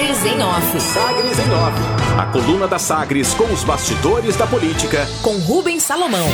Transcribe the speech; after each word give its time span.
Sagres 0.00 0.24
em 0.24 0.42
Off. 0.42 0.80
Sagres 0.80 1.38
em 1.38 1.52
Off. 1.52 1.78
A 2.18 2.26
coluna 2.32 2.66
da 2.66 2.78
Sagres 2.78 3.34
com 3.34 3.44
os 3.52 3.62
bastidores 3.62 4.34
da 4.34 4.46
política. 4.46 5.06
Com 5.20 5.36
Rubens 5.36 5.82
Salomão. 5.82 6.26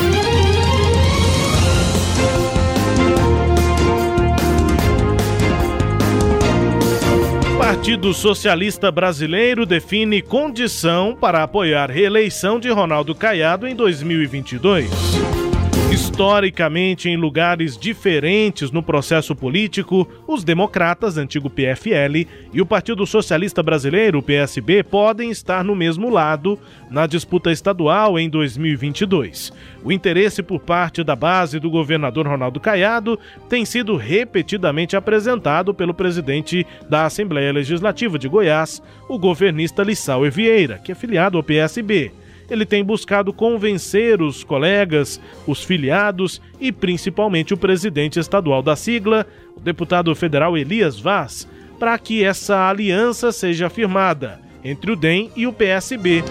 Partido 7.59 8.15
Socialista 8.15 8.93
Brasileiro 8.93 9.67
define 9.67 10.23
condição 10.23 11.17
para 11.21 11.43
apoiar 11.43 11.91
reeleição 11.91 12.61
de 12.61 12.71
Ronaldo 12.71 13.17
Caiado 13.17 13.67
em 13.67 13.75
2022. 13.75 15.46
Historicamente, 15.93 17.09
em 17.09 17.17
lugares 17.17 17.79
diferentes 17.79 18.73
no 18.73 18.83
processo 18.83 19.37
político, 19.37 20.09
os 20.27 20.43
democratas, 20.43 21.17
antigo 21.17 21.49
PFL, 21.49 22.27
e 22.53 22.61
o 22.61 22.67
Partido 22.67 23.07
Socialista 23.07 23.63
Brasileiro, 23.63 24.21
PSB, 24.21 24.83
podem 24.83 25.31
estar 25.31 25.63
no 25.63 25.77
mesmo 25.77 26.11
lado 26.11 26.59
na 26.91 27.07
disputa 27.07 27.53
estadual 27.53 28.19
em 28.19 28.29
2022. 28.29 29.53
O 29.85 29.93
interesse 29.93 30.43
por 30.43 30.61
parte 30.61 31.05
da 31.05 31.15
base 31.15 31.61
do 31.61 31.71
governador 31.71 32.27
Ronaldo 32.27 32.59
Caiado 32.59 33.19
tem 33.49 33.65
sido 33.65 33.97
repetidamente 33.97 34.97
apresentado 34.97 35.73
pelo 35.73 35.95
presidente 35.95 36.67
da 36.91 37.07
Assembleia 37.07 37.53
Legislativa 37.53 38.19
de 38.19 38.29
Goiás, 38.29 38.83
o 39.09 39.19
governista 39.19 39.85
Lissau 39.85 40.23
Vieira, 40.31 40.79
que 40.79 40.91
é 40.91 40.95
filiado 40.95 41.39
ao 41.39 41.45
PSB 41.45 42.26
ele 42.51 42.65
tem 42.65 42.85
buscado 42.85 43.33
convencer 43.33 44.23
os 44.23 44.45
colegas, 44.45 45.21
os 45.47 45.65
filiados 45.65 46.41
e 46.61 46.71
principalmente 46.73 47.55
o 47.55 47.57
presidente 47.57 48.19
estadual 48.19 48.63
da 48.63 48.77
sigla, 48.77 49.27
o 49.57 49.61
deputado 49.61 50.15
federal 50.15 50.57
Elias 50.57 50.99
Vaz, 50.99 51.49
para 51.79 51.99
que 51.99 52.25
essa 52.25 52.69
aliança 52.69 53.33
seja 53.33 53.69
firmada 53.69 54.41
entre 54.65 54.91
o 54.91 54.97
DEM 54.97 55.31
e 55.37 55.47
o 55.47 55.53
PSB. 55.53 56.25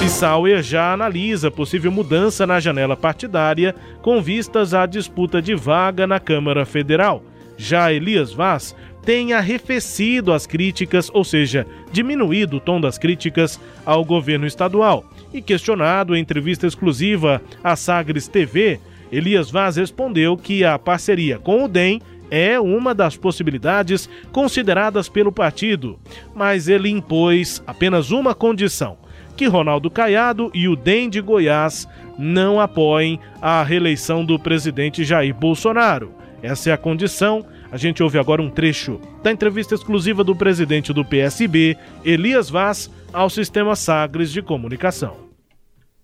Lissauer 0.00 0.62
já 0.62 0.92
analisa 0.92 1.50
possível 1.50 1.90
mudança 1.90 2.46
na 2.46 2.58
janela 2.58 2.96
partidária 2.96 3.74
com 4.00 4.22
vistas 4.22 4.72
à 4.72 4.86
disputa 4.86 5.42
de 5.42 5.54
vaga 5.54 6.06
na 6.06 6.18
Câmara 6.18 6.64
Federal. 6.64 7.22
Já 7.56 7.92
Elias 7.92 8.32
Vaz 8.32 8.74
tem 9.04 9.32
arrefecido 9.32 10.32
as 10.32 10.46
críticas, 10.46 11.10
ou 11.12 11.24
seja, 11.24 11.66
diminuído 11.92 12.58
o 12.58 12.60
tom 12.60 12.80
das 12.80 12.98
críticas 12.98 13.60
ao 13.84 14.04
governo 14.04 14.46
estadual. 14.46 15.04
E 15.32 15.40
questionado 15.40 16.14
em 16.14 16.20
entrevista 16.20 16.66
exclusiva 16.66 17.40
à 17.62 17.76
Sagres 17.76 18.28
TV, 18.28 18.80
Elias 19.10 19.50
Vaz 19.50 19.76
respondeu 19.76 20.36
que 20.36 20.64
a 20.64 20.78
parceria 20.78 21.38
com 21.38 21.64
o 21.64 21.68
DEM 21.68 22.00
é 22.30 22.60
uma 22.60 22.94
das 22.94 23.16
possibilidades 23.16 24.08
consideradas 24.30 25.08
pelo 25.08 25.32
partido, 25.32 25.98
mas 26.34 26.68
ele 26.68 26.88
impôs 26.88 27.62
apenas 27.66 28.12
uma 28.12 28.34
condição: 28.34 28.96
que 29.36 29.46
Ronaldo 29.46 29.90
Caiado 29.90 30.50
e 30.54 30.68
o 30.68 30.76
DEM 30.76 31.10
de 31.10 31.20
Goiás 31.20 31.88
não 32.16 32.60
apoiem 32.60 33.18
a 33.42 33.62
reeleição 33.62 34.24
do 34.24 34.38
presidente 34.38 35.02
Jair 35.02 35.34
Bolsonaro. 35.34 36.12
Essa 36.42 36.70
é 36.70 36.72
a 36.72 36.78
condição. 36.78 37.44
A 37.72 37.76
gente 37.76 38.02
ouve 38.02 38.18
agora 38.18 38.42
um 38.42 38.50
trecho 38.50 39.00
da 39.22 39.30
entrevista 39.30 39.76
exclusiva 39.76 40.24
do 40.24 40.34
presidente 40.34 40.92
do 40.92 41.04
PSB, 41.04 41.76
Elias 42.04 42.50
Vaz, 42.50 42.90
ao 43.12 43.30
Sistema 43.30 43.76
Sagres 43.76 44.32
de 44.32 44.42
Comunicação. 44.42 45.30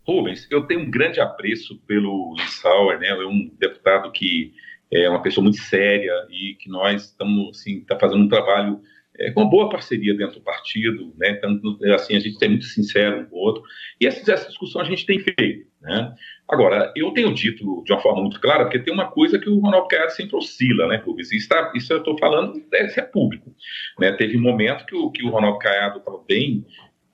Rubens, 0.07 0.47
eu 0.49 0.63
tenho 0.63 0.83
um 0.83 0.91
grande 0.91 1.21
apreço 1.21 1.77
pelo 1.85 2.37
Lissauer, 2.39 3.01
né? 3.01 3.09
É 3.09 3.27
um 3.27 3.51
deputado 3.59 4.13
que 4.13 4.55
é 4.93 5.09
uma 5.09 5.21
pessoa 5.21 5.43
muito 5.43 5.59
séria 5.59 6.13
e 6.31 6.55
que 6.55 6.71
nós 6.71 7.07
estamos, 7.07 7.59
assim, 7.59 7.81
tá 7.81 7.99
fazendo 7.99 8.23
um 8.23 8.29
trabalho 8.29 8.81
é, 9.19 9.31
com 9.31 9.43
uma 9.43 9.51
boa 9.51 9.69
parceria 9.69 10.15
dentro 10.15 10.37
do 10.37 10.43
partido, 10.43 11.13
né? 11.17 11.31
Então, 11.31 11.61
assim, 11.95 12.17
a 12.17 12.21
gente 12.21 12.43
é 12.45 12.49
muito 12.49 12.65
sincero 12.65 13.21
um 13.21 13.25
com 13.27 13.37
o 13.37 13.41
outro. 13.41 13.63
E 14.01 14.07
essa, 14.07 14.33
essa 14.33 14.49
discussão 14.49 14.81
a 14.81 14.85
gente 14.85 15.07
tem 15.07 15.19
feito, 15.19 15.67
né? 15.81 16.15
Agora, 16.49 16.93
eu 16.95 17.11
tenho 17.13 17.35
dito 17.35 17.83
de 17.85 17.93
uma 17.93 18.01
forma 18.01 18.23
muito 18.23 18.41
clara, 18.41 18.65
porque 18.65 18.79
tem 18.79 18.95
uma 18.95 19.11
coisa 19.11 19.39
que 19.39 19.49
o 19.49 19.59
Ronaldo 19.59 19.89
Caiado 19.89 20.13
sempre 20.13 20.37
oscila, 20.37 20.87
né, 20.87 20.97
Rubens? 21.05 21.33
Isso, 21.33 21.49
isso 21.75 21.93
eu 21.93 21.99
estou 21.99 22.17
falando, 22.19 22.63
deve 22.71 22.91
ser 22.91 23.03
público. 23.11 23.53
Né? 23.99 24.13
Teve 24.13 24.37
um 24.37 24.43
momento 24.43 24.87
que 24.87 24.95
o, 24.95 25.11
que 25.11 25.25
o 25.25 25.31
Ronaldo 25.31 25.59
Caiado 25.59 25.99
estava 25.99 26.19
bem 26.27 26.65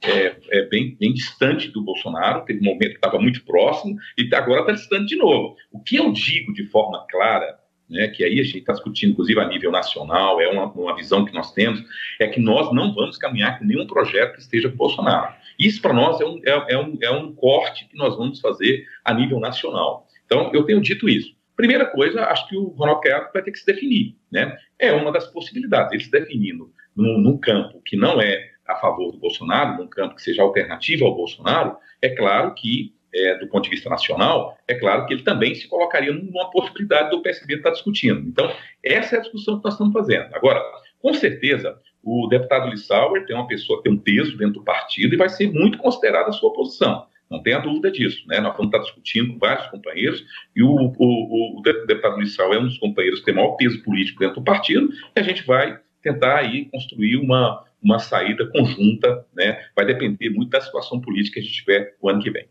é, 0.03 0.37
é 0.51 0.67
bem, 0.67 0.97
bem, 0.99 1.15
distante 1.15 1.69
do 1.69 1.81
Bolsonaro, 1.81 2.45
teve 2.45 2.61
um 2.61 2.65
momento 2.65 2.91
que 2.91 2.97
estava 2.97 3.21
muito 3.21 3.45
próximo 3.45 3.97
e 4.19 4.29
agora 4.35 4.63
está 4.63 4.73
distante 4.73 5.07
de 5.07 5.17
novo. 5.17 5.57
O 5.71 5.81
que 5.81 5.97
eu 5.97 6.13
digo 6.13 6.53
de 6.53 6.67
forma 6.67 7.07
clara, 7.09 7.57
né, 7.93 8.09
que 8.09 8.25
aí 8.25 8.41
a 8.41 8.43
gente 8.43 8.59
está 8.59 8.73
discutindo, 8.73 9.13
inclusive 9.13 9.39
a 9.39 9.47
nível 9.47 9.71
nacional, 9.71 10.41
é 10.41 10.49
uma, 10.49 10.65
uma, 10.73 10.97
visão 10.97 11.25
que 11.25 11.33
nós 11.33 11.53
temos, 11.53 11.85
é 12.19 12.27
que 12.27 12.41
nós 12.41 12.75
não 12.75 12.95
vamos 12.95 13.19
caminhar 13.19 13.59
com 13.59 13.65
nenhum 13.65 13.87
projeto 13.87 14.35
que 14.35 14.41
esteja 14.41 14.69
com 14.71 14.77
Bolsonaro. 14.77 15.35
Isso 15.59 15.81
para 15.81 15.93
nós 15.93 16.21
é 16.21 16.25
um, 16.25 16.41
é, 16.45 16.75
é, 16.75 16.79
um, 16.79 16.99
é 17.03 17.11
um 17.11 17.33
corte 17.35 17.87
que 17.87 17.97
nós 17.97 18.17
vamos 18.17 18.41
fazer 18.41 18.87
a 19.05 19.13
nível 19.13 19.39
nacional. 19.39 20.07
Então, 20.25 20.51
eu 20.55 20.65
tenho 20.65 20.81
dito 20.81 21.09
isso. 21.09 21.35
Primeira 21.55 21.85
coisa, 21.87 22.25
acho 22.25 22.49
que 22.49 22.57
o 22.57 22.69
Ronaldo 22.69 23.03
Caiado 23.03 23.29
vai 23.33 23.43
ter 23.43 23.53
que 23.53 23.59
se 23.59 23.67
definir. 23.67 24.17
Né? 24.31 24.57
É 24.79 24.93
uma 24.93 25.13
das 25.13 25.27
possibilidades, 25.27 25.93
ele 25.93 26.03
se 26.03 26.11
definindo 26.11 26.73
num, 26.97 27.19
num 27.19 27.39
campo 27.39 27.83
que 27.85 27.97
não 27.97 28.21
é 28.21 28.51
a 28.67 28.77
favor 28.77 29.13
do 29.13 29.19
Bolsonaro, 29.19 29.77
num 29.77 29.87
campo 29.87 30.15
que 30.15 30.23
seja 30.23 30.43
alternativo 30.43 31.05
ao 31.05 31.15
Bolsonaro, 31.15 31.77
é 32.01 32.09
claro 32.09 32.55
que, 32.55 32.95
é, 33.15 33.39
do 33.39 33.47
ponto 33.49 33.65
de 33.65 33.71
vista 33.71 33.91
nacional, 33.91 34.57
é 34.67 34.75
claro 34.75 35.07
que 35.07 35.15
ele 35.15 35.23
também 35.23 35.55
se 35.55 35.69
colocaria 35.69 36.13
numa 36.13 36.51
possibilidade 36.51 37.11
do 37.11 37.23
PSB 37.23 37.57
estar 37.57 37.71
discutindo. 37.71 38.21
Então, 38.27 38.51
essa 38.83 39.17
é 39.17 39.19
a 39.19 39.23
discussão 39.23 39.59
que 39.59 39.65
nós 39.65 39.75
estamos 39.75 39.93
fazendo. 39.93 40.35
Agora, 40.35 40.63
com 41.01 41.13
certeza, 41.13 41.79
o 42.03 42.27
deputado 42.29 42.71
Lissauer 42.71 43.27
tem 43.27 43.37
uma 43.37 43.47
pessoa 43.47 43.83
tem 43.83 43.93
um 43.93 43.99
peso 43.99 44.37
dentro 44.37 44.55
do 44.55 44.65
partido 44.65 45.15
e 45.15 45.19
vai 45.19 45.29
ser 45.29 45.53
muito 45.53 45.79
considerada 45.79 46.31
a 46.31 46.33
sua 46.33 46.53
posição. 46.53 47.07
Não 47.31 47.43
tenha 47.43 47.59
dúvida 47.59 47.91
disso. 47.91 48.27
Né? 48.29 48.41
Nós 48.41 48.57
vamos 48.57 48.67
estar 48.67 48.79
discutindo 48.79 49.33
com 49.33 49.39
vários 49.39 49.67
companheiros 49.69 50.25
e 50.55 50.63
o, 50.63 50.93
o, 50.99 51.59
o 51.59 51.63
deputado 51.63 52.21
Lissauer 52.21 52.59
é 52.59 52.61
um 52.61 52.67
dos 52.67 52.79
companheiros 52.79 53.21
que 53.21 53.27
tem 53.27 53.35
maior 53.35 53.57
peso 53.57 53.83
político 53.83 54.21
dentro 54.21 54.37
do 54.37 54.45
partido 54.45 54.91
e 55.17 55.21
a 55.21 55.23
gente 55.23 55.45
vai 55.45 55.79
tentar 56.03 56.39
aí 56.39 56.67
construir 56.67 57.17
uma, 57.17 57.65
uma 57.83 57.99
saída 57.99 58.47
conjunta, 58.47 59.25
né? 59.35 59.65
Vai 59.75 59.87
depender 59.87 60.31
muito 60.31 60.51
da 60.51 60.61
situação 60.61 61.01
política 61.01 61.35
que 61.35 61.41
a 61.41 61.43
gente 61.43 61.55
tiver 61.55 61.97
o 62.01 62.09
ano 62.09 62.21
que 62.21 62.31
vem. 62.31 62.47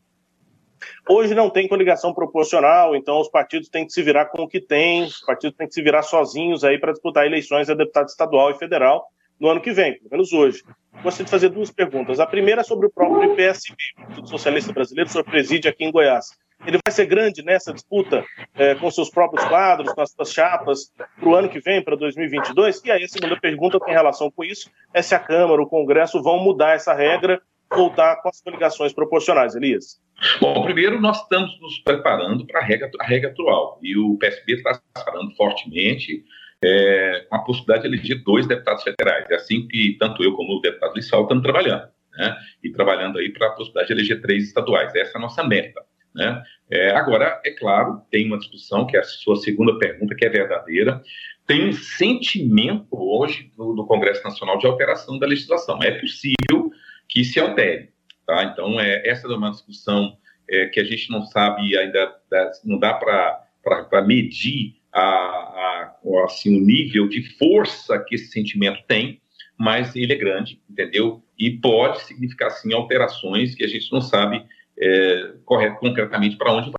Hoje 1.08 1.34
não 1.36 1.50
tem 1.50 1.68
coligação 1.68 2.14
proporcional, 2.14 2.96
então 2.96 3.20
os 3.20 3.30
partidos 3.30 3.70
têm 3.70 3.86
que 3.86 3.94
se 3.94 4.02
virar 4.02 4.26
com 4.26 4.44
o 4.44 4.48
que 4.48 4.60
tem, 4.60 5.04
os 5.04 5.22
partidos 5.22 5.58
têm 5.58 5.68
que 5.68 5.74
se 5.74 5.82
virar 5.82 6.04
sozinhos 6.04 6.64
aí 6.64 6.80
para 6.80 6.92
disputar 6.92 7.26
eleições 7.26 7.70
a 7.70 7.74
deputado 7.74 8.08
estadual 8.08 8.52
e 8.52 8.58
federal 8.58 9.08
no 9.40 9.50
ano 9.50 9.62
que 9.62 9.72
vem, 9.72 9.98
pelo 9.98 10.12
menos 10.12 10.34
hoje. 10.34 10.64
Gostaria 11.02 11.26
de 11.26 11.32
fazer 11.32 11.50
duas 11.50 11.72
perguntas. 11.72 12.20
A 12.20 12.28
primeira 12.28 12.62
é 12.62 12.64
sobre 12.64 12.88
o 12.88 12.92
próprio 12.92 13.36
PSB, 13.36 13.76
o 13.98 14.02
Partido 14.02 14.28
Socialista 14.28 14.72
Brasileiro, 14.72 15.10
o 15.10 15.12
senhor 15.12 15.24
preside 15.24 15.68
aqui 15.68 15.84
em 15.84 15.92
Goiás 15.92 16.28
ele 16.66 16.78
vai 16.84 16.92
ser 16.92 17.06
grande 17.06 17.44
nessa 17.44 17.74
disputa 17.74 18.24
é, 18.56 18.76
com 18.76 18.90
seus 18.92 19.10
próprios 19.10 19.44
quadros, 19.48 19.92
com 19.94 20.02
as 20.02 20.12
suas 20.12 20.32
chapas, 20.32 20.92
para 21.20 21.30
o 21.30 21.36
ano 21.36 21.50
que 21.50 21.60
vem, 21.60 21.84
para 21.84 21.96
2022? 21.96 22.82
E 22.86 22.92
aí 22.92 23.04
a 23.04 23.08
segunda 23.08 23.40
pergunta 23.40 23.80
tem 23.80 23.94
relação 23.94 24.30
com 24.30 24.44
isso, 24.44 24.70
é 24.94 25.02
se 25.02 25.16
a 25.16 25.20
Câmara, 25.20 25.62
o 25.62 25.68
Congresso 25.68 26.22
vão 26.22 26.40
mudar 26.40 26.76
essa 26.76 26.94
regra, 26.94 27.42
voltar 27.76 28.18
com 28.18 28.30
as 28.30 28.42
coligações 28.42 28.94
proporcionais, 28.94 29.56
Elias? 29.56 30.00
Bom, 30.40 30.64
primeiro 30.64 31.00
nós 31.02 31.22
estamos 31.22 31.60
nos 31.60 31.80
preparando 31.80 32.46
para 32.46 32.60
a 32.60 32.64
regra, 32.64 32.90
a 33.00 33.06
regra 33.06 33.30
atual, 33.30 33.80
e 33.82 33.98
o 33.98 34.18
PSB 34.18 34.54
está 34.54 34.74
se 34.74 34.82
preparando 34.94 35.36
fortemente 35.36 36.24
é, 36.64 37.26
com 37.28 37.36
a 37.36 37.40
possibilidade 37.40 37.82
de 37.82 37.96
eleger 37.96 38.24
dois 38.24 38.46
deputados 38.46 38.84
federais, 38.84 39.26
é 39.32 39.36
assim 39.36 39.68
que 39.68 39.98
tanto 40.00 40.24
eu 40.24 40.34
como 40.36 40.58
o 40.58 40.62
deputado 40.62 40.94
Lissau 40.94 41.24
estamos 41.24 41.44
trabalhando, 41.44 41.88
né? 42.16 42.38
e 42.64 42.72
trabalhando 42.72 43.18
aí 43.18 43.32
para 43.32 43.48
a 43.48 43.52
possibilidade 43.52 43.88
de 43.88 43.94
eleger 43.94 44.22
três 44.22 44.44
estaduais, 44.44 44.94
essa 44.96 45.14
é 45.14 45.18
a 45.18 45.22
nossa 45.22 45.44
meta. 45.44 45.82
Né? 46.14 46.44
É, 46.70 46.92
agora, 46.92 47.42
é 47.44 47.52
claro, 47.52 48.02
tem 48.12 48.28
uma 48.28 48.38
discussão, 48.38 48.86
que 48.86 48.98
é 48.98 49.00
a 49.00 49.04
sua 49.04 49.38
segunda 49.38 49.78
pergunta, 49.80 50.14
que 50.14 50.26
é 50.26 50.30
verdadeira. 50.30 51.02
Tem 51.48 51.70
um 51.70 51.72
sentimento 51.72 52.88
hoje 52.92 53.50
do, 53.56 53.74
do 53.74 53.86
Congresso 53.86 54.24
Nacional 54.24 54.58
de 54.58 54.68
alteração 54.68 55.18
da 55.18 55.26
legislação. 55.26 55.80
É 55.82 55.92
possível 55.92 56.72
que 57.12 57.24
se 57.26 57.40
altere. 57.40 57.90
Tá? 58.26 58.46
Então, 58.46 58.80
é, 58.80 59.08
essa 59.08 59.28
é 59.28 59.36
uma 59.36 59.52
discussão 59.52 60.18
é, 60.50 60.68
que 60.68 60.80
a 60.80 60.84
gente 60.84 61.12
não 61.12 61.24
sabe 61.24 61.78
ainda, 61.78 62.16
não 62.64 62.80
dá 62.80 62.94
para 62.94 64.02
medir 64.08 64.78
a, 64.92 65.02
a, 65.02 65.96
assim, 66.26 66.58
o 66.58 66.66
nível 66.66 67.08
de 67.08 67.22
força 67.38 68.00
que 68.00 68.16
esse 68.16 68.28
sentimento 68.32 68.82
tem, 68.88 69.22
mas 69.58 69.96
ele 69.96 70.14
é 70.14 70.16
grande, 70.16 70.60
entendeu? 70.70 71.22
E 71.38 71.52
pode 71.52 72.02
significar, 72.04 72.50
sim, 72.52 72.74
alterações 72.74 73.54
que 73.54 73.64
a 73.64 73.68
gente 73.68 73.92
não 73.92 74.02
sabe 74.02 74.44
é, 74.80 75.34
correto 75.46 75.80
concretamente 75.80 76.38
para 76.38 76.54
onde 76.54 76.72
vai. 76.72 76.76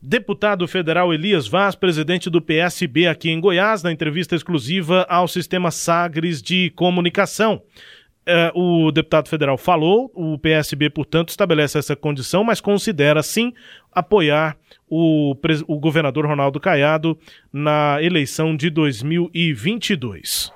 Deputado 0.00 0.68
federal 0.68 1.12
Elias 1.12 1.48
Vaz, 1.48 1.74
presidente 1.74 2.28
do 2.28 2.40
PSB 2.40 3.06
aqui 3.06 3.30
em 3.30 3.40
Goiás, 3.40 3.82
na 3.82 3.90
entrevista 3.90 4.36
exclusiva 4.36 5.06
ao 5.08 5.26
Sistema 5.26 5.70
Sagres 5.70 6.42
de 6.42 6.70
Comunicação. 6.70 7.62
É, 8.28 8.50
o 8.56 8.90
deputado 8.90 9.28
federal 9.28 9.56
falou, 9.56 10.10
o 10.12 10.36
PSB, 10.36 10.90
portanto, 10.90 11.28
estabelece 11.28 11.78
essa 11.78 11.94
condição, 11.94 12.42
mas 12.42 12.60
considera, 12.60 13.22
sim, 13.22 13.52
apoiar 13.92 14.56
o, 14.88 15.36
o 15.68 15.78
governador 15.78 16.26
Ronaldo 16.26 16.58
Caiado 16.58 17.16
na 17.52 18.02
eleição 18.02 18.56
de 18.56 18.68
2022. 18.68 20.52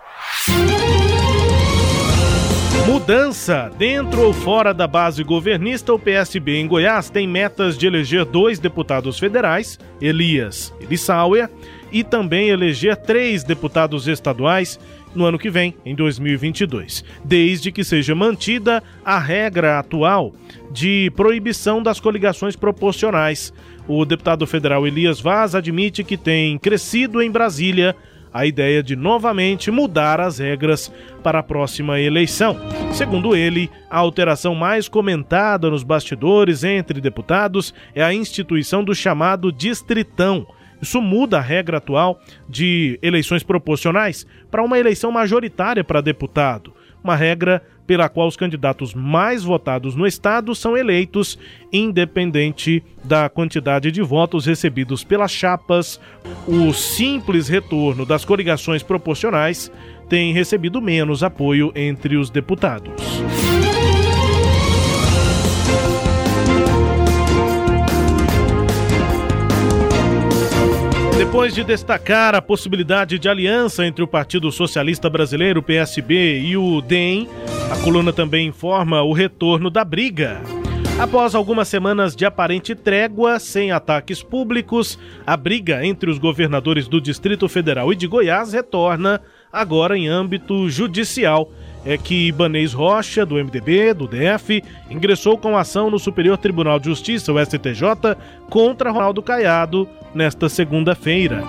Mudança. 2.87 3.71
Dentro 3.79 4.23
ou 4.23 4.33
fora 4.33 4.75
da 4.75 4.87
base 4.87 5.23
governista, 5.23 5.93
o 5.93 5.99
PSB 5.99 6.57
em 6.57 6.67
Goiás 6.67 7.09
tem 7.09 7.27
metas 7.27 7.79
de 7.79 7.87
eleger 7.87 8.25
dois 8.25 8.59
deputados 8.59 9.19
federais, 9.19 9.79
Elias 10.01 10.75
Elissauer, 10.81 11.49
e 11.93 12.03
também 12.03 12.49
eleger 12.49 12.97
três 12.97 13.45
deputados 13.45 14.09
estaduais 14.09 14.79
no 15.15 15.25
ano 15.25 15.39
que 15.39 15.51
vem, 15.51 15.75
em 15.85 15.95
2022, 15.95 17.05
desde 17.25 17.73
que 17.73 17.83
seja 17.85 18.15
mantida 18.15 18.83
a 19.05 19.19
regra 19.19 19.79
atual 19.79 20.33
de 20.71 21.11
proibição 21.17 21.83
das 21.83 22.01
coligações 22.01 22.57
proporcionais. 22.57 23.53
O 23.89 24.05
deputado 24.05 24.47
federal 24.47 24.87
Elias 24.87 25.21
Vaz 25.21 25.55
admite 25.55 26.05
que 26.05 26.17
tem 26.17 26.59
crescido 26.59 27.21
em 27.21 27.31
Brasília 27.31 27.97
a 28.33 28.47
ideia 28.47 28.83
de 28.83 28.95
novamente 28.95 29.71
mudar 29.71 30.21
as 30.21 30.39
regras 30.39 30.93
para 31.23 31.41
a 31.41 31.43
próxima 31.43 32.01
eleição. 32.01 32.57
Segundo 32.93 33.35
ele, 33.35 33.71
a 33.91 33.99
alteração 33.99 34.55
mais 34.55 34.89
comentada 34.89 35.69
nos 35.69 35.83
bastidores 35.83 36.63
entre 36.63 37.01
deputados 37.01 37.75
é 37.95 38.03
a 38.03 38.15
instituição 38.15 38.85
do 38.85 38.95
chamado 38.95 39.53
distritão. 39.53 40.47
Isso 40.81 41.01
muda 41.01 41.39
a 41.39 41.43
regra 41.43 41.79
atual 41.79 42.21
de 42.49 42.99
eleições 43.03 43.43
proporcionais 43.43 44.27
para 44.51 44.63
uma 44.63 44.79
eleição 44.79 45.13
majoritária 45.13 45.85
para 45.85 46.01
deputado, 46.01 46.73
uma 47.03 47.17
regra 47.17 47.63
pela 47.87 48.09
qual 48.09 48.29
os 48.29 48.37
candidatos 48.37 48.95
mais 48.95 49.43
votados 49.43 49.97
no 49.97 50.07
estado 50.07 50.55
são 50.55 50.77
eleitos, 50.77 51.37
independente 51.73 52.85
da 53.03 53.29
quantidade 53.29 53.91
de 53.91 54.01
votos 54.01 54.47
recebidos 54.47 55.03
pelas 55.03 55.33
chapas. 55.33 56.01
O 56.47 56.73
simples 56.73 57.49
retorno 57.49 58.07
das 58.07 58.25
coligações 58.25 58.83
proporcionais 58.85 59.73
tem 60.09 60.33
recebido 60.33 60.81
menos 60.81 61.25
apoio 61.25 61.73
entre 61.75 62.17
os 62.17 62.31
deputados. 62.31 62.93
Depois 71.31 71.55
de 71.55 71.63
destacar 71.63 72.35
a 72.35 72.43
possibilidade 72.43 73.17
de 73.17 73.29
aliança 73.29 73.87
entre 73.87 74.03
o 74.03 74.09
Partido 74.09 74.51
Socialista 74.51 75.09
Brasileiro, 75.09 75.63
PSB, 75.63 76.41
e 76.41 76.57
o 76.57 76.81
DEM, 76.81 77.29
a 77.71 77.77
coluna 77.85 78.13
também 78.13 78.49
informa 78.49 79.01
o 79.05 79.13
retorno 79.13 79.71
da 79.71 79.85
briga. 79.85 80.41
Após 80.99 81.37
algumas 81.37 81.69
semanas 81.69 82.17
de 82.17 82.27
aparente 82.27 82.75
trégua, 82.75 83.39
sem 83.39 83.71
ataques 83.71 84.25
públicos, 84.25 84.99
a 85.25 85.37
briga 85.37 85.87
entre 85.87 86.11
os 86.11 86.19
governadores 86.19 86.89
do 86.89 87.01
Distrito 87.01 87.49
Federal 87.49 87.93
e 87.93 87.97
de 87.97 88.09
Goiás 88.09 88.53
retorna 88.53 89.21
agora 89.53 89.97
em 89.97 90.09
âmbito 90.09 90.69
judicial 90.69 91.49
é 91.85 91.97
que 91.97 92.29
Ibanês 92.29 92.73
Rocha, 92.73 93.25
do 93.25 93.37
MDB, 93.37 93.95
do 93.95 94.07
DF, 94.07 94.63
ingressou 94.91 95.39
com 95.39 95.57
ação 95.57 95.91
no 95.91 95.99
Superior 95.99 96.37
Tribunal 96.37 96.79
de 96.79 96.87
Justiça, 96.87 97.33
o 97.33 97.39
STJ, 97.39 98.17
contra 98.49 98.91
Ronaldo 98.91 99.23
Caiado 99.23 99.89
nesta 100.15 100.49
segunda-feira. 100.49 101.43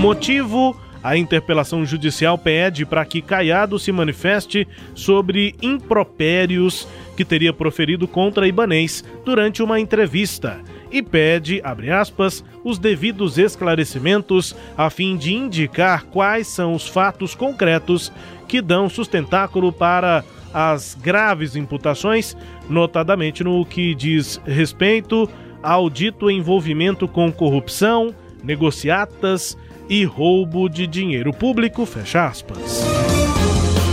Motivo: 0.00 0.76
a 1.02 1.16
interpelação 1.16 1.86
judicial 1.86 2.36
pede 2.36 2.84
para 2.84 3.04
que 3.04 3.22
Caiado 3.22 3.78
se 3.78 3.92
manifeste 3.92 4.66
sobre 4.94 5.54
impropérios 5.62 6.86
que 7.16 7.24
teria 7.24 7.52
proferido 7.52 8.06
contra 8.06 8.46
Ibanês 8.46 9.04
durante 9.24 9.62
uma 9.62 9.80
entrevista 9.80 10.60
e 10.90 11.02
pede, 11.02 11.60
abre 11.62 11.90
aspas, 11.90 12.44
os 12.64 12.78
devidos 12.78 13.38
esclarecimentos 13.38 14.56
a 14.76 14.88
fim 14.90 15.16
de 15.16 15.34
indicar 15.34 16.04
quais 16.04 16.46
são 16.46 16.74
os 16.74 16.86
fatos 16.86 17.34
concretos 17.34 18.12
que 18.48 18.62
dão 18.62 18.88
sustentáculo 18.88 19.70
para 19.72 20.24
as 20.52 20.94
graves 20.94 21.54
imputações, 21.54 22.36
notadamente 22.68 23.44
no 23.44 23.64
que 23.64 23.94
diz 23.94 24.40
respeito 24.46 25.28
ao 25.62 25.90
dito 25.90 26.30
envolvimento 26.30 27.06
com 27.06 27.30
corrupção, 27.30 28.14
negociatas 28.42 29.56
e 29.88 30.04
roubo 30.04 30.68
de 30.68 30.86
dinheiro 30.86 31.32
público, 31.32 31.84
fecha 31.84 32.26
aspas. 32.26 32.97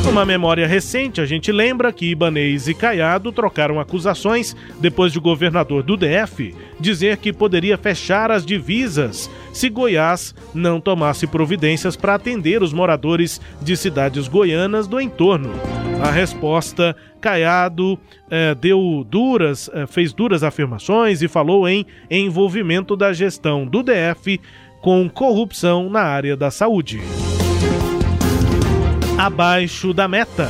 Numa 0.06 0.24
memória 0.24 0.68
recente, 0.68 1.19
a 1.19 1.25
gente 1.25 1.52
lembra 1.52 1.92
que 1.92 2.06
Ibanês 2.06 2.68
e 2.68 2.75
Caiado 2.75 3.31
trocaram 3.31 3.80
acusações 3.80 4.56
depois 4.80 5.12
de 5.12 5.18
o 5.18 5.22
governador 5.22 5.81
do 5.81 5.98
DF 5.98 6.54
dizer 6.80 7.18
que 7.18 7.34
poderia 7.34 7.75
fechar 7.75 8.30
as 8.30 8.46
divisas 8.46 9.30
se 9.52 9.68
Goiás 9.68 10.36
não 10.54 10.80
tomasse 10.80 11.25
providências 11.25 11.96
para 11.96 12.13
atender 12.13 12.62
os 12.62 12.72
moradores 12.72 13.42
de 13.60 13.75
cidades 13.75 14.28
goianas 14.28 14.86
do 14.88 15.02
entorno. 15.02 15.52
A 16.02 16.12
resposta, 16.12 16.96
Caiado 17.19 17.98
eh, 18.30 18.54
deu 18.54 19.04
duras, 19.10 19.72
eh, 19.74 19.88
fez 19.88 20.13
duras 20.13 20.44
afirmações 20.44 21.24
e 21.24 21.28
falou 21.28 21.68
em 21.68 21.84
envolvimento 22.12 22.96
da 22.96 23.12
gestão 23.12 23.66
do 23.66 23.81
DF 23.81 24.40
com 24.81 25.10
corrupção 25.10 25.90
na 25.90 26.02
área 26.02 26.38
da 26.38 26.52
saúde 26.52 27.02
abaixo 29.17 29.94
da 29.94 30.07
meta. 30.07 30.50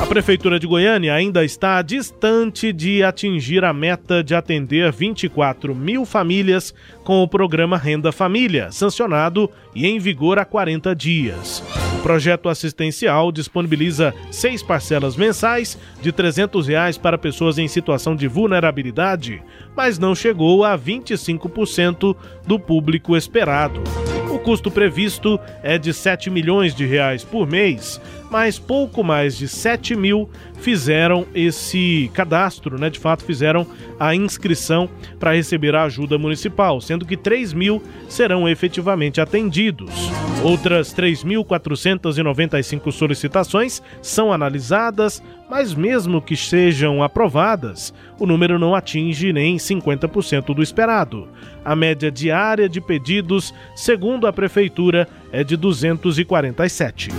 A 0.00 0.06
Prefeitura 0.06 0.58
de 0.58 0.66
Goiânia 0.66 1.14
ainda 1.14 1.44
está 1.44 1.80
distante 1.80 2.72
de 2.72 3.02
atingir 3.02 3.64
a 3.64 3.72
meta 3.72 4.24
de 4.24 4.34
atender 4.34 4.90
24 4.90 5.74
mil 5.74 6.04
famílias 6.04 6.74
com 7.04 7.22
o 7.22 7.28
programa 7.28 7.76
Renda 7.76 8.10
Família, 8.10 8.72
sancionado 8.72 9.48
e 9.74 9.86
em 9.86 9.98
vigor 9.98 10.38
há 10.38 10.44
40 10.44 10.94
dias. 10.94 11.62
O 11.98 12.02
projeto 12.02 12.48
assistencial 12.48 13.30
disponibiliza 13.30 14.12
seis 14.30 14.62
parcelas 14.62 15.16
mensais 15.16 15.78
de 16.02 16.10
300 16.10 16.66
reais 16.66 16.98
para 16.98 17.18
pessoas 17.18 17.58
em 17.58 17.68
situação 17.68 18.16
de 18.16 18.26
vulnerabilidade, 18.26 19.40
mas 19.76 19.98
não 19.98 20.14
chegou 20.14 20.64
a 20.64 20.76
25% 20.76 22.16
do 22.46 22.58
público 22.58 23.16
esperado. 23.16 23.82
O 24.50 24.52
custo 24.52 24.68
previsto 24.68 25.38
é 25.62 25.78
de 25.78 25.94
7 25.94 26.28
milhões 26.28 26.74
de 26.74 26.84
reais 26.84 27.22
por 27.22 27.46
mês, 27.46 28.00
mas 28.30 28.58
pouco 28.58 29.02
mais 29.02 29.36
de 29.36 29.48
7 29.48 29.96
mil 29.96 30.30
fizeram 30.60 31.26
esse 31.34 32.10
cadastro, 32.14 32.78
né? 32.78 32.88
De 32.88 32.98
fato, 32.98 33.24
fizeram 33.24 33.66
a 33.98 34.14
inscrição 34.14 34.88
para 35.18 35.34
receber 35.34 35.74
a 35.74 35.82
ajuda 35.82 36.16
municipal, 36.16 36.80
sendo 36.80 37.04
que 37.04 37.16
3 37.16 37.52
mil 37.52 37.82
serão 38.08 38.48
efetivamente 38.48 39.20
atendidos. 39.20 39.90
Outras 40.42 40.94
3.495 40.94 42.90
solicitações 42.92 43.82
são 44.00 44.32
analisadas, 44.32 45.22
mas 45.50 45.74
mesmo 45.74 46.22
que 46.22 46.34
sejam 46.34 47.02
aprovadas, 47.02 47.92
o 48.18 48.24
número 48.24 48.58
não 48.58 48.74
atinge 48.74 49.34
nem 49.34 49.56
50% 49.56 50.54
do 50.54 50.62
esperado. 50.62 51.28
A 51.62 51.76
média 51.76 52.10
diária 52.10 52.70
de 52.70 52.80
pedidos, 52.80 53.52
segundo 53.74 54.26
a 54.26 54.32
Prefeitura, 54.32 55.06
é 55.30 55.44
de 55.44 55.56
247. 55.56 57.10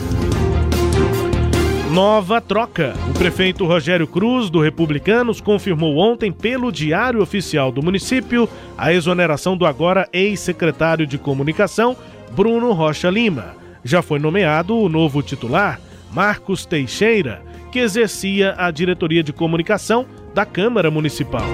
Nova 1.91 2.39
troca. 2.39 2.93
O 3.09 3.13
prefeito 3.13 3.65
Rogério 3.65 4.07
Cruz, 4.07 4.49
do 4.49 4.61
Republicanos, 4.61 5.41
confirmou 5.41 5.97
ontem 5.97 6.31
pelo 6.31 6.71
Diário 6.71 7.21
Oficial 7.21 7.69
do 7.69 7.83
município 7.83 8.47
a 8.77 8.93
exoneração 8.93 9.57
do 9.57 9.65
agora 9.65 10.07
ex-secretário 10.13 11.05
de 11.05 11.17
Comunicação, 11.17 11.97
Bruno 12.31 12.71
Rocha 12.71 13.09
Lima. 13.09 13.57
Já 13.83 14.01
foi 14.01 14.19
nomeado 14.19 14.77
o 14.77 14.87
novo 14.87 15.21
titular, 15.21 15.81
Marcos 16.13 16.65
Teixeira, 16.65 17.41
que 17.73 17.79
exercia 17.79 18.55
a 18.57 18.71
diretoria 18.71 19.21
de 19.21 19.33
comunicação 19.33 20.05
da 20.33 20.45
Câmara 20.45 20.89
Municipal. 20.89 21.45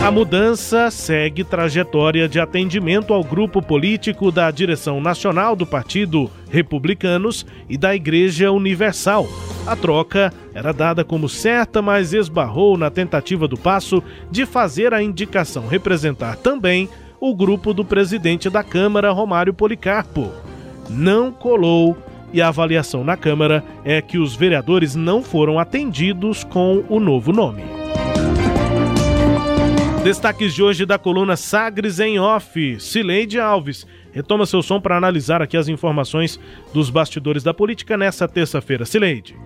A 0.00 0.12
mudança 0.12 0.92
segue 0.92 1.42
trajetória 1.42 2.28
de 2.28 2.38
atendimento 2.38 3.12
ao 3.12 3.24
grupo 3.24 3.60
político 3.60 4.30
da 4.30 4.48
direção 4.48 5.00
nacional 5.00 5.56
do 5.56 5.66
Partido 5.66 6.30
Republicanos 6.48 7.44
e 7.68 7.76
da 7.76 7.94
Igreja 7.96 8.52
Universal. 8.52 9.26
A 9.66 9.74
troca 9.74 10.32
era 10.54 10.72
dada 10.72 11.04
como 11.04 11.28
certa, 11.28 11.82
mas 11.82 12.12
esbarrou 12.12 12.78
na 12.78 12.90
tentativa 12.90 13.48
do 13.48 13.56
passo 13.56 14.02
de 14.30 14.46
fazer 14.46 14.94
a 14.94 15.02
indicação 15.02 15.66
representar 15.66 16.36
também 16.36 16.88
o 17.20 17.34
grupo 17.34 17.74
do 17.74 17.84
presidente 17.84 18.48
da 18.48 18.62
Câmara, 18.62 19.10
Romário 19.10 19.52
Policarpo. 19.52 20.30
Não 20.88 21.32
colou 21.32 21.98
e 22.32 22.40
a 22.40 22.48
avaliação 22.48 23.02
na 23.02 23.16
Câmara 23.16 23.64
é 23.84 24.00
que 24.00 24.16
os 24.16 24.36
vereadores 24.36 24.94
não 24.94 25.22
foram 25.22 25.58
atendidos 25.58 26.44
com 26.44 26.84
o 26.88 27.00
novo 27.00 27.32
nome. 27.32 27.77
Destaques 30.08 30.54
de 30.54 30.62
hoje 30.62 30.86
da 30.86 30.98
coluna 30.98 31.36
Sagres 31.36 32.00
em 32.00 32.18
Off. 32.18 32.80
Cileide 32.80 33.38
Alves 33.38 33.86
retoma 34.10 34.46
seu 34.46 34.62
som 34.62 34.80
para 34.80 34.96
analisar 34.96 35.42
aqui 35.42 35.54
as 35.54 35.68
informações 35.68 36.40
dos 36.72 36.88
bastidores 36.88 37.42
da 37.42 37.52
política 37.52 37.94
nessa 37.94 38.26
terça-feira. 38.26 38.86
Cileide. 38.86 39.36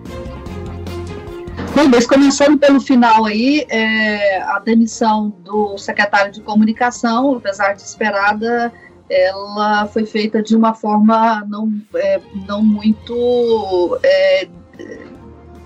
Bom, 1.75 1.89
mas 1.89 2.07
começando 2.07 2.57
pelo 2.57 2.79
final 2.79 3.25
aí, 3.25 3.65
é, 3.67 4.41
a 4.41 4.59
demissão 4.59 5.31
do 5.43 5.77
secretário 5.77 6.31
de 6.31 6.39
comunicação, 6.39 7.35
apesar 7.35 7.73
de 7.73 7.81
esperada, 7.81 8.71
ela 9.09 9.85
foi 9.87 10.05
feita 10.05 10.41
de 10.41 10.55
uma 10.55 10.73
forma 10.73 11.43
não, 11.45 11.73
é, 11.93 12.21
não 12.47 12.63
muito 12.63 13.99
é, 14.01 14.47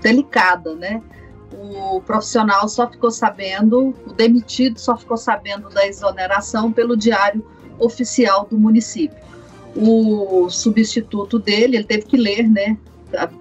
delicada, 0.01 0.74
né? 0.74 1.04
O 1.54 2.01
profissional 2.01 2.68
só 2.68 2.89
ficou 2.89 3.10
sabendo, 3.10 3.96
o 4.06 4.13
demitido 4.13 4.80
só 4.80 4.98
ficou 4.98 5.18
sabendo 5.18 5.70
da 5.70 5.88
exoneração 5.88 6.72
pelo 6.72 6.98
diário 6.98 7.46
oficial 7.80 8.46
do 8.50 8.58
município. 8.58 9.18
O 9.75 10.50
substituto 10.50 11.39
dele, 11.39 11.77
ele 11.77 11.86
teve 11.86 12.04
que 12.04 12.18
ler, 12.18 12.48
né? 12.50 12.77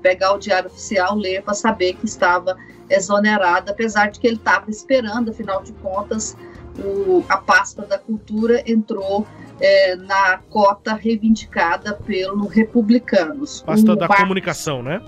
Pegar 0.02 0.34
o 0.34 0.38
diário 0.38 0.68
oficial, 0.68 1.16
ler 1.16 1.42
para 1.42 1.54
saber 1.54 1.94
que 1.94 2.04
estava 2.04 2.56
exonerado, 2.88 3.70
apesar 3.70 4.10
de 4.10 4.20
que 4.20 4.26
ele 4.26 4.36
estava 4.36 4.70
esperando, 4.70 5.30
afinal 5.30 5.62
de 5.62 5.72
contas, 5.72 6.36
o, 6.78 7.24
a 7.28 7.38
pasta 7.38 7.82
da 7.82 7.98
cultura 7.98 8.62
entrou 8.66 9.26
é, 9.60 9.96
na 9.96 10.38
cota 10.50 10.94
reivindicada 10.94 11.94
pelo 11.94 12.46
Republicanos. 12.46 13.62
Pasta 13.62 13.92
o 13.92 13.96
da 13.96 14.06
comunicação, 14.06 14.82
né? 14.82 15.00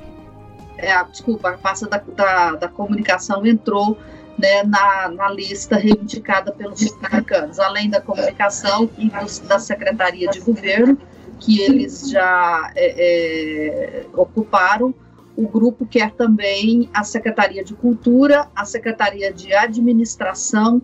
É, 0.79 1.03
desculpa, 1.05 1.51
a 1.51 1.59
pasta 1.59 1.89
da, 1.89 1.99
da, 1.99 2.53
da 2.53 2.69
comunicação 2.69 3.45
entrou 3.45 3.99
né, 4.39 4.63
na, 4.63 5.09
na, 5.09 5.29
lista 5.29 5.77
reivindicada 5.77 6.53
pelos 6.53 6.81
republicanos, 6.81 7.59
além 7.59 7.91
da 7.91 8.01
comunicação 8.01 8.89
e 8.97 9.11
dos, 9.11 9.41
da 9.41 9.59
Secretaria 9.59 10.29
de 10.31 10.39
Governo, 10.41 10.97
que 11.41 11.61
eles 11.61 12.09
já 12.09 12.71
é, 12.77 12.95
é, 12.97 14.07
ocuparam. 14.15 14.95
O 15.37 15.47
grupo 15.47 15.85
quer 15.85 16.13
também 16.13 16.89
a 16.95 17.03
Secretaria 17.03 17.65
de 17.65 17.75
Cultura, 17.75 18.49
a 18.55 18.65
Secretaria 18.65 19.33
de 19.33 19.53
Administração 19.53 20.81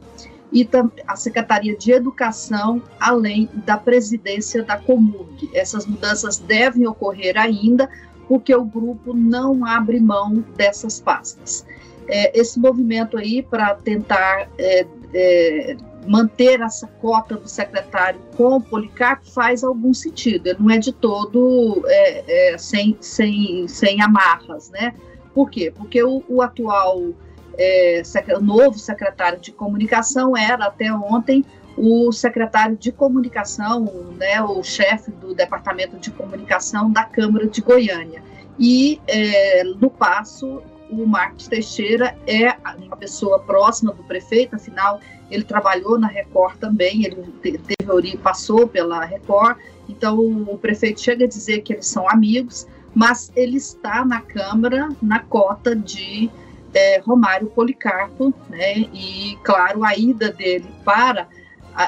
e 0.53 0.69
a 1.07 1.17
Secretaria 1.17 1.77
de 1.77 1.91
Educação, 1.91 2.81
além 3.01 3.49
da 3.67 3.77
presidência 3.77 4.63
da 4.63 4.77
Comurg. 4.77 5.51
Essas 5.53 5.85
mudanças 5.85 6.39
devem 6.39 6.87
ocorrer 6.87 7.37
ainda, 7.37 7.89
porque 8.29 8.55
o 8.55 8.65
grupo 8.65 9.15
não 9.15 9.65
abre 9.65 10.01
mão 10.01 10.45
dessas 10.57 11.01
pastas. 11.01 11.67
É, 12.09 12.39
esse 12.39 12.59
movimento 12.59 13.17
aí 13.17 13.43
para 13.43 13.75
tentar 13.75 14.49
é, 14.59 14.87
é, 15.15 15.77
manter 16.07 16.61
essa 16.61 16.87
cota 16.87 17.37
do 17.37 17.49
secretário 17.49 18.21
com 18.37 18.57
o 18.57 18.61
Policarpo 18.61 19.31
faz 19.31 19.65
algum 19.65 19.95
sentido, 19.95 20.47
ele 20.49 20.59
não 20.61 20.71
é 20.71 20.79
de 20.79 20.93
todo 20.93 21.83
é, 21.87 22.53
é, 22.53 22.59
sem, 22.59 22.97
sem, 23.01 23.67
sem 23.69 24.03
amarras, 24.03 24.71
né? 24.71 24.95
Por 25.35 25.51
quê? 25.51 25.73
Porque 25.75 26.03
o, 26.03 26.23
o 26.29 26.43
atual 26.43 27.15
é, 27.57 28.03
o 28.37 28.41
novo 28.41 28.79
secretário 28.79 29.39
de 29.39 29.53
comunicação 29.53 30.37
era 30.37 30.67
até 30.67 30.93
ontem 30.93 31.45
o 31.77 32.13
secretário 32.13 32.77
de 32.77 32.93
comunicação, 32.93 33.85
né, 34.17 34.41
o 34.43 34.63
chefe 34.63 35.11
do 35.11 35.35
departamento 35.35 35.97
de 35.99 36.11
comunicação 36.11 36.91
da 36.91 37.05
Câmara 37.05 37.47
de 37.47 37.61
Goiânia. 37.61 38.23
E 38.59 39.01
é, 39.09 39.65
no 39.65 39.91
passo, 39.91 40.63
o 40.91 41.07
Marcos 41.07 41.49
Teixeira 41.49 42.17
é 42.27 42.55
uma 42.79 42.97
pessoa 42.97 43.41
próxima 43.41 43.93
do 43.93 44.03
prefeito, 44.05 44.55
afinal, 44.55 45.01
ele 45.31 45.43
trabalhou 45.43 45.99
na 45.99 46.07
Record 46.07 46.57
também, 46.59 47.05
ele 47.05 47.61
teve 47.67 48.17
passou 48.19 48.67
pela 48.69 49.05
Record, 49.05 49.57
então 49.89 50.19
o 50.19 50.59
prefeito 50.59 51.01
chega 51.01 51.25
a 51.25 51.29
dizer 51.29 51.61
que 51.61 51.73
eles 51.73 51.87
são 51.87 52.09
amigos, 52.09 52.67
mas 52.95 53.33
ele 53.35 53.57
está 53.57 54.05
na 54.05 54.21
Câmara 54.21 54.89
na 55.03 55.19
cota 55.19 55.75
de 55.75 56.31
é, 56.73 56.99
Romário 57.01 57.49
Policarpo, 57.49 58.33
né? 58.49 58.79
E, 58.93 59.37
claro, 59.43 59.85
a 59.85 59.97
ida 59.97 60.31
dele 60.31 60.67
para 60.85 61.29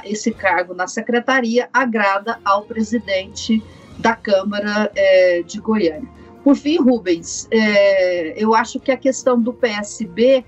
esse 0.05 0.33
cargo 0.33 0.75
na 0.75 0.87
secretaria 0.87 1.69
agrada 1.73 2.39
ao 2.45 2.63
presidente 2.63 3.63
da 3.99 4.15
Câmara 4.15 4.91
é, 4.95 5.43
de 5.43 5.61
Goiânia. 5.61 6.09
Por 6.45 6.55
fim, 6.55 6.79
Rubens, 6.79 7.49
é, 7.51 8.35
eu 8.41 8.55
acho 8.55 8.79
que 8.79 8.93
a 8.93 8.97
questão 8.97 9.41
do 9.41 9.53
PSB 9.53 10.45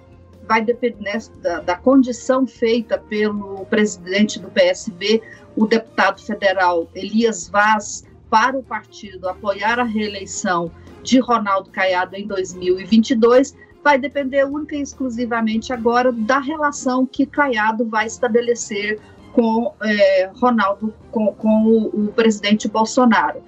vai 0.47 0.63
depender 0.63 1.03
né, 1.03 1.19
da, 1.43 1.61
da, 1.61 1.77
condição 1.77 2.47
feita 2.47 2.97
pelo 2.97 3.67
presidente 3.67 4.39
do 4.39 4.49
PSB, 4.49 5.21
o 5.57 5.67
deputado 5.67 6.23
federal 6.23 6.89
Elias 6.95 7.49
Vaz, 7.49 8.05
para 8.31 8.57
o 8.57 8.63
partido 8.63 9.29
apoiar 9.29 9.79
a 9.79 9.85
reeleição 9.85 10.71
de 11.03 11.19
Ronaldo 11.19 11.71
Caiado 11.71 12.15
em 12.17 12.27
2022 12.27 13.55
vai 13.83 13.99
depender 13.99 14.45
única 14.45 14.77
e 14.77 14.83
exclusivamente 14.83 15.73
agora 15.73 16.13
da 16.13 16.39
relação 16.39 17.07
que 17.07 17.25
Caiado 17.25 17.87
vai 17.87 18.07
estabelecer 18.07 19.01
com 19.33 19.73
é, 19.83 20.31
Ronaldo, 20.35 20.93
com, 21.11 21.33
com 21.35 21.65
o, 21.65 22.07
o, 22.07 22.13
presidente 22.13 22.69
Bolsonaro. 22.69 23.41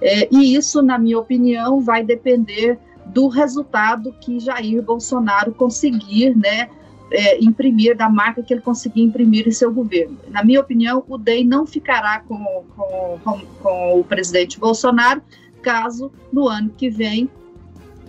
É, 0.00 0.28
e 0.30 0.54
isso, 0.54 0.82
na 0.82 0.98
minha 0.98 1.18
opinião, 1.18 1.80
vai 1.80 2.04
depender 2.04 2.78
do 3.06 3.28
resultado 3.28 4.12
que 4.20 4.40
Jair 4.40 4.82
Bolsonaro 4.82 5.52
conseguir, 5.54 6.36
né, 6.36 6.68
é, 7.10 7.42
imprimir, 7.42 7.96
da 7.96 8.08
marca 8.08 8.42
que 8.42 8.52
ele 8.52 8.60
conseguir 8.60 9.02
imprimir 9.02 9.46
em 9.46 9.52
seu 9.52 9.72
governo. 9.72 10.18
Na 10.28 10.44
minha 10.44 10.60
opinião, 10.60 11.04
o 11.08 11.16
DEM 11.16 11.44
não 11.46 11.66
ficará 11.66 12.20
com, 12.20 12.64
com, 12.74 13.40
com 13.62 14.00
o 14.00 14.04
presidente 14.04 14.58
Bolsonaro, 14.58 15.22
caso 15.62 16.12
no 16.32 16.48
ano 16.48 16.70
que 16.76 16.90
vem 16.90 17.30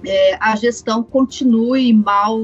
é, 0.05 0.37
a 0.39 0.55
gestão 0.55 1.03
continue 1.03 1.91
mal 1.93 2.39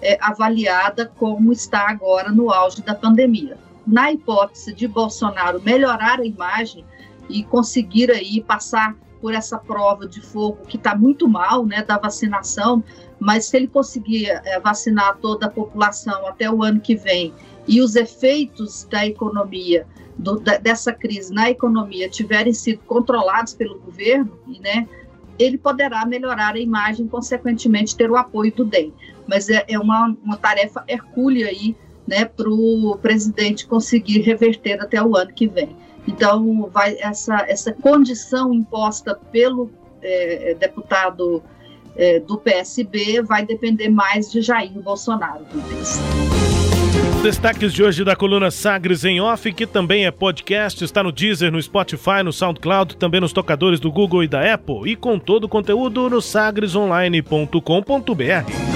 é, 0.00 0.18
avaliada 0.20 1.06
como 1.16 1.52
está 1.52 1.88
agora 1.90 2.30
no 2.30 2.50
auge 2.50 2.82
da 2.82 2.94
pandemia. 2.94 3.56
Na 3.86 4.10
hipótese 4.10 4.74
de 4.74 4.88
Bolsonaro 4.88 5.62
melhorar 5.62 6.20
a 6.20 6.26
imagem 6.26 6.84
e 7.28 7.42
conseguir 7.44 8.10
aí 8.10 8.42
passar 8.42 8.96
por 9.20 9.34
essa 9.34 9.58
prova 9.58 10.06
de 10.06 10.20
fogo 10.20 10.58
que 10.66 10.76
está 10.76 10.94
muito 10.94 11.28
mal, 11.28 11.64
né, 11.64 11.82
da 11.82 11.98
vacinação, 11.98 12.82
mas 13.18 13.46
se 13.46 13.56
ele 13.56 13.66
conseguir 13.66 14.26
é, 14.28 14.60
vacinar 14.60 15.16
toda 15.18 15.46
a 15.46 15.50
população 15.50 16.26
até 16.26 16.50
o 16.50 16.62
ano 16.62 16.80
que 16.80 16.94
vem 16.94 17.32
e 17.66 17.80
os 17.80 17.96
efeitos 17.96 18.84
da 18.84 19.06
economia 19.06 19.86
do, 20.18 20.38
da, 20.38 20.58
dessa 20.58 20.92
crise 20.92 21.32
na 21.32 21.50
economia 21.50 22.08
tiverem 22.08 22.52
sido 22.52 22.80
controlados 22.86 23.54
pelo 23.54 23.78
governo, 23.80 24.38
né, 24.60 24.86
ele 25.38 25.58
poderá 25.58 26.04
melhorar 26.06 26.54
a 26.54 26.58
imagem, 26.58 27.06
consequentemente 27.06 27.96
ter 27.96 28.10
o 28.10 28.16
apoio 28.16 28.52
do 28.54 28.64
DEM. 28.64 28.92
Mas 29.26 29.48
é, 29.48 29.64
é 29.68 29.78
uma, 29.78 30.16
uma 30.22 30.36
tarefa 30.36 30.84
hercúlea 30.88 31.48
aí, 31.48 31.76
né, 32.06 32.24
para 32.24 32.48
o 32.48 32.98
presidente 33.00 33.66
conseguir 33.66 34.20
reverter 34.20 34.80
até 34.80 35.02
o 35.02 35.16
ano 35.16 35.32
que 35.32 35.46
vem. 35.46 35.76
Então, 36.06 36.70
vai 36.72 36.96
essa, 37.00 37.44
essa 37.48 37.72
condição 37.72 38.54
imposta 38.54 39.18
pelo 39.32 39.70
é, 40.02 40.54
deputado 40.54 41.42
é, 41.96 42.20
do 42.20 42.36
PSB 42.36 43.22
vai 43.22 43.44
depender 43.44 43.88
mais 43.88 44.30
de 44.30 44.40
Jair 44.40 44.70
Bolsonaro. 44.70 45.44
Destaques 47.22 47.72
de 47.72 47.82
hoje 47.82 48.04
da 48.04 48.14
coluna 48.14 48.52
Sagres 48.52 49.04
em 49.04 49.20
Off, 49.20 49.52
que 49.52 49.66
também 49.66 50.06
é 50.06 50.12
podcast, 50.12 50.84
está 50.84 51.02
no 51.02 51.10
Deezer, 51.10 51.50
no 51.50 51.60
Spotify, 51.60 52.22
no 52.22 52.32
SoundCloud, 52.32 52.96
também 52.96 53.20
nos 53.20 53.32
tocadores 53.32 53.80
do 53.80 53.90
Google 53.90 54.22
e 54.22 54.28
da 54.28 54.54
Apple 54.54 54.88
e 54.90 54.94
com 54.94 55.18
todo 55.18 55.44
o 55.44 55.48
conteúdo 55.48 56.08
no 56.08 56.22
sagresonline.com.br. 56.22 58.75